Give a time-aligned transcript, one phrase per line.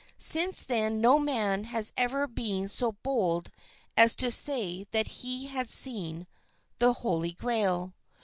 [0.17, 3.51] Since then no man has ever been so bold
[3.95, 6.25] as to say that he had seen
[6.79, 7.93] the Holy Grail.